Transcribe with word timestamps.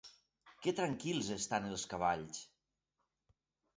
Que 0.61 0.73
tranquils 0.79 1.29
estan 1.37 1.69
els 1.73 1.85
cavalls! 1.93 2.41